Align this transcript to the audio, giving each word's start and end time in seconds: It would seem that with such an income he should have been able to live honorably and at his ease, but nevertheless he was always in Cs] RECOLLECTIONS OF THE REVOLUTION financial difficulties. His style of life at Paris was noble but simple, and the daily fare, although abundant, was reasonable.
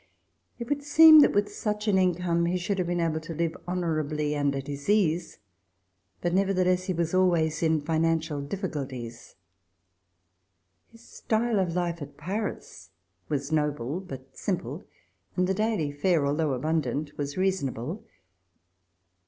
It 0.57 0.67
would 0.67 0.81
seem 0.83 1.19
that 1.19 1.31
with 1.33 1.53
such 1.53 1.87
an 1.87 1.99
income 1.99 2.47
he 2.47 2.57
should 2.57 2.79
have 2.79 2.87
been 2.87 2.99
able 2.99 3.19
to 3.19 3.35
live 3.35 3.55
honorably 3.67 4.33
and 4.33 4.55
at 4.55 4.65
his 4.65 4.89
ease, 4.89 5.37
but 6.21 6.33
nevertheless 6.33 6.85
he 6.85 6.93
was 6.93 7.13
always 7.13 7.61
in 7.61 7.81
Cs] 7.81 7.81
RECOLLECTIONS 7.83 7.83
OF 7.83 7.83
THE 7.83 7.85
REVOLUTION 7.85 8.01
financial 8.01 8.41
difficulties. 8.87 9.35
His 10.91 11.07
style 11.07 11.59
of 11.59 11.75
life 11.75 12.01
at 12.01 12.17
Paris 12.17 12.89
was 13.29 13.51
noble 13.51 13.99
but 13.99 14.35
simple, 14.35 14.83
and 15.35 15.45
the 15.45 15.53
daily 15.53 15.91
fare, 15.91 16.25
although 16.25 16.53
abundant, 16.53 17.15
was 17.15 17.37
reasonable. 17.37 18.03